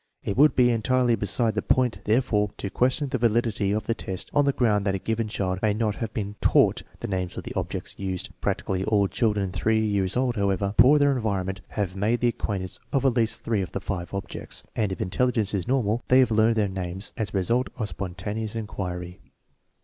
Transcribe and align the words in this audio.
It 0.23 0.35
would 0.35 0.55
be 0.55 0.71
entirely 0.71 1.13
beside 1.13 1.53
the 1.53 1.61
point, 1.61 1.99
therefore, 2.05 2.49
to 2.57 2.71
question 2.71 3.09
the 3.09 3.19
validity 3.19 3.71
of 3.71 3.85
the 3.85 3.93
test 3.93 4.31
on 4.33 4.45
the 4.45 4.51
ground 4.51 4.83
that 4.83 4.95
a 4.95 4.97
given 4.97 5.27
child 5.27 5.61
may 5.61 5.75
not 5.75 5.93
have 5.97 6.11
been 6.11 6.37
taught 6.41 6.81
the 7.01 7.07
names 7.07 7.37
of 7.37 7.43
the 7.43 7.53
objects 7.53 7.99
used. 7.99 8.31
Practically 8.41 8.83
all 8.83 9.07
children 9.07 9.51
3 9.51 9.79
years 9.79 10.17
old, 10.17 10.37
however 10.37 10.73
poor 10.75 10.97
their 10.97 11.11
environment, 11.15 11.61
have 11.67 11.95
made 11.95 12.19
the 12.19 12.29
acquaintance 12.29 12.79
of 12.91 13.05
at 13.05 13.13
least 13.13 13.43
three 13.43 13.61
of 13.61 13.73
the 13.73 13.79
five 13.79 14.11
objects, 14.11 14.63
and 14.75 14.91
if 14.91 15.01
intelligence 15.01 15.53
is 15.53 15.67
normal 15.67 16.01
they 16.07 16.17
have 16.17 16.31
learned 16.31 16.55
their 16.55 16.67
names 16.67 17.13
as 17.15 17.29
a 17.29 17.33
result 17.37 17.67
of 17.77 17.87
spontaneous 17.87 18.55
inquiry. 18.55 19.19